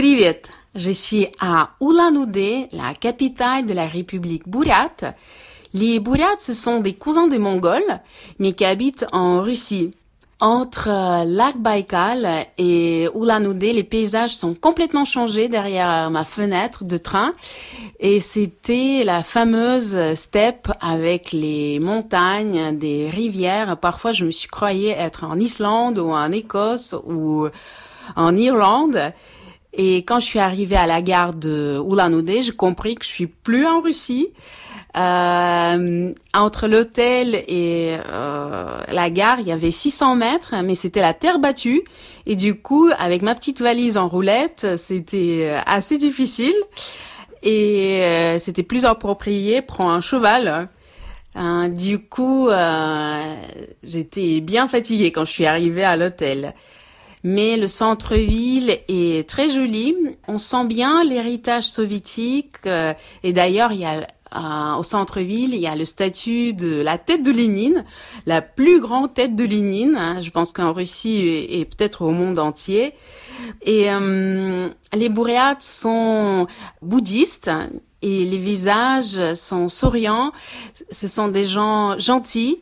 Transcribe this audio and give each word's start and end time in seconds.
Привет! 0.00 0.47
Je 0.73 0.91
suis 0.91 1.27
à 1.41 1.71
Ulan-Ude, 1.81 2.69
la 2.71 2.93
capitale 2.93 3.65
de 3.65 3.73
la 3.73 3.87
République 3.87 4.47
bouriate. 4.47 5.03
Les 5.73 5.99
Bouriates, 5.99 6.39
ce 6.39 6.53
sont 6.53 6.79
des 6.79 6.93
cousins 6.93 7.27
des 7.27 7.39
Mongols, 7.39 7.99
mais 8.39 8.53
qui 8.53 8.63
habitent 8.63 9.05
en 9.11 9.41
Russie. 9.41 9.91
Entre 10.39 10.87
euh, 10.87 11.25
lac 11.25 11.57
Baïkal 11.57 12.45
et 12.57 13.09
Ulan-Ude, 13.13 13.61
les 13.63 13.83
paysages 13.83 14.33
sont 14.33 14.53
complètement 14.53 15.03
changés 15.03 15.49
derrière 15.49 16.09
ma 16.09 16.23
fenêtre 16.23 16.85
de 16.85 16.95
train. 16.95 17.33
Et 17.99 18.21
c'était 18.21 19.03
la 19.03 19.23
fameuse 19.23 20.13
steppe 20.15 20.71
avec 20.79 21.33
les 21.33 21.81
montagnes, 21.81 22.77
des 22.77 23.09
rivières. 23.09 23.75
Parfois, 23.75 24.13
je 24.13 24.23
me 24.23 24.31
suis 24.31 24.47
croyée 24.47 24.91
être 24.91 25.25
en 25.25 25.37
Islande 25.37 25.99
ou 25.99 26.11
en 26.11 26.31
Écosse 26.31 26.95
ou 27.05 27.49
en 28.15 28.37
Irlande. 28.37 29.11
Et 29.73 29.97
quand 29.97 30.19
je 30.19 30.25
suis 30.25 30.39
arrivée 30.39 30.75
à 30.75 30.85
la 30.85 31.01
gare 31.01 31.33
de 31.33 31.81
Ulan-Ude, 31.85 32.41
j'ai 32.41 32.51
compris 32.51 32.95
que 32.95 33.05
je 33.05 33.09
suis 33.09 33.27
plus 33.27 33.65
en 33.65 33.81
Russie. 33.81 34.29
Euh, 34.97 36.11
entre 36.33 36.67
l'hôtel 36.67 37.35
et 37.47 37.95
euh, 38.09 38.81
la 38.91 39.09
gare, 39.09 39.39
il 39.39 39.47
y 39.47 39.53
avait 39.53 39.71
600 39.71 40.15
mètres, 40.15 40.53
mais 40.65 40.75
c'était 40.75 40.99
la 40.99 41.13
terre 41.13 41.39
battue. 41.39 41.83
Et 42.25 42.35
du 42.35 42.55
coup, 42.55 42.89
avec 42.99 43.21
ma 43.21 43.33
petite 43.33 43.61
valise 43.61 43.97
en 43.97 44.09
roulette, 44.09 44.67
c'était 44.77 45.55
assez 45.65 45.97
difficile. 45.97 46.55
Et 47.43 48.03
euh, 48.03 48.39
c'était 48.39 48.63
plus 48.63 48.85
approprié 48.85 49.61
prendre 49.61 49.91
un 49.91 50.01
cheval. 50.01 50.69
Euh, 51.35 51.69
du 51.69 51.99
coup, 51.99 52.49
euh, 52.49 53.35
j'étais 53.83 54.41
bien 54.41 54.67
fatiguée 54.67 55.11
quand 55.11 55.25
je 55.25 55.31
suis 55.31 55.45
arrivée 55.45 55.83
à 55.83 55.95
l'hôtel 55.97 56.53
mais 57.23 57.57
le 57.57 57.67
centre-ville 57.67 58.77
est 58.87 59.27
très 59.27 59.49
joli. 59.49 59.95
On 60.27 60.37
sent 60.37 60.65
bien 60.65 61.03
l'héritage 61.03 61.69
soviétique. 61.69 62.57
euh, 62.65 62.93
et 63.23 63.33
d'ailleurs, 63.33 63.71
il 63.71 63.81
y 63.81 63.85
a 63.85 64.07
euh, 64.33 64.79
au 64.79 64.83
centre-ville, 64.83 65.53
il 65.53 65.59
y 65.59 65.67
a 65.67 65.75
le 65.75 65.83
statut 65.83 66.53
de 66.53 66.81
la 66.81 66.97
tête 66.97 67.21
de 67.21 67.31
Lénine, 67.31 67.83
la 68.25 68.41
plus 68.41 68.79
grande 68.79 69.13
tête 69.13 69.35
de 69.35 69.43
Lénine. 69.43 69.95
hein, 69.97 70.21
je 70.21 70.29
pense 70.29 70.53
qu'en 70.53 70.71
Russie 70.71 71.17
et, 71.17 71.59
et 71.59 71.65
peut-être 71.65 72.01
au 72.03 72.11
monde 72.11 72.39
entier. 72.39 72.93
Et 73.63 73.91
euh, 73.91 74.69
les 74.93 75.09
Bouriates 75.09 75.63
sont 75.63 76.47
bouddhistes. 76.81 77.51
Et 78.03 78.25
les 78.25 78.39
visages 78.39 79.35
sont 79.35 79.69
souriants. 79.69 80.31
Ce 80.89 81.07
sont 81.07 81.27
des 81.27 81.45
gens 81.45 81.99
gentils. 81.99 82.57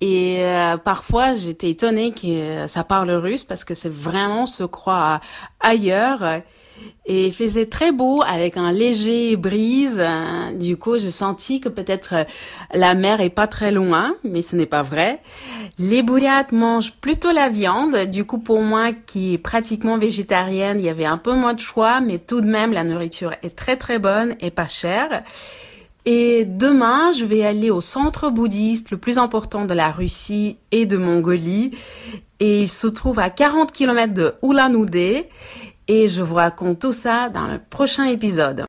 Et 0.00 0.44
euh, 0.44 0.76
parfois, 0.76 1.34
j'étais 1.34 1.70
étonnée 1.70 2.12
que 2.12 2.66
ça 2.66 2.84
parle 2.84 3.10
russe 3.10 3.44
parce 3.44 3.64
que 3.64 3.74
c'est 3.74 3.92
vraiment 3.92 4.46
se 4.46 4.64
croire 4.64 5.20
ailleurs. 5.60 6.42
Et 7.06 7.28
il 7.28 7.32
faisait 7.32 7.66
très 7.66 7.92
beau 7.92 8.22
avec 8.22 8.58
un 8.58 8.72
léger 8.72 9.36
brise. 9.36 10.04
Du 10.54 10.76
coup, 10.76 10.98
j'ai 10.98 11.10
senti 11.10 11.60
que 11.60 11.70
peut-être 11.70 12.26
la 12.74 12.94
mer 12.94 13.22
est 13.22 13.30
pas 13.30 13.46
très 13.46 13.72
loin, 13.72 14.14
mais 14.24 14.42
ce 14.42 14.56
n'est 14.56 14.66
pas 14.66 14.82
vrai. 14.82 15.20
Les 15.78 16.02
Bouriates 16.02 16.52
mangent 16.52 16.92
plutôt 16.92 17.32
la 17.32 17.48
viande. 17.48 17.96
Du 18.06 18.24
coup, 18.24 18.38
pour 18.38 18.60
moi 18.60 18.92
qui 18.92 19.34
est 19.34 19.38
pratiquement 19.38 19.96
végétarienne, 19.96 20.78
il 20.78 20.84
y 20.84 20.90
avait 20.90 21.06
un 21.06 21.18
peu 21.18 21.32
moins 21.32 21.54
de 21.54 21.60
choix, 21.60 22.00
mais 22.00 22.18
tout 22.18 22.42
de 22.42 22.46
même, 22.46 22.72
la 22.72 22.84
nourriture 22.84 23.32
est 23.42 23.56
très 23.56 23.76
très 23.76 23.98
bonne 23.98 24.36
et 24.40 24.50
pas 24.50 24.66
chère. 24.66 25.22
Et 26.08 26.44
demain, 26.44 27.10
je 27.12 27.24
vais 27.24 27.44
aller 27.44 27.68
au 27.68 27.80
centre 27.80 28.30
bouddhiste 28.30 28.92
le 28.92 28.96
plus 28.96 29.18
important 29.18 29.64
de 29.64 29.74
la 29.74 29.90
Russie 29.90 30.56
et 30.70 30.86
de 30.86 30.96
Mongolie. 30.96 31.72
Et 32.38 32.62
il 32.62 32.68
se 32.68 32.86
trouve 32.86 33.18
à 33.18 33.28
40 33.28 33.72
km 33.72 34.14
de 34.14 34.34
Ulan-Ude. 34.42 35.26
Et 35.88 36.08
je 36.08 36.22
vous 36.22 36.36
raconte 36.36 36.78
tout 36.78 36.92
ça 36.92 37.28
dans 37.28 37.46
le 37.46 37.58
prochain 37.58 38.04
épisode. 38.04 38.64